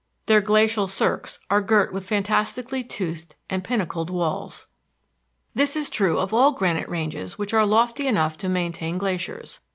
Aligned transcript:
Their 0.25 0.41
glacial 0.41 0.87
cirques 0.87 1.37
are 1.51 1.61
girt 1.61 1.93
with 1.93 2.07
fantastically 2.07 2.83
toothed 2.83 3.35
and 3.51 3.63
pinnacled 3.63 4.09
walls. 4.09 4.65
This 5.53 5.75
is 5.75 5.91
true 5.91 6.17
of 6.17 6.33
all 6.33 6.53
granite 6.53 6.89
ranges 6.89 7.37
which 7.37 7.53
are 7.53 7.67
lofty 7.67 8.07
enough 8.07 8.35
to 8.37 8.49
maintain 8.49 8.97
glaciers. 8.97 9.59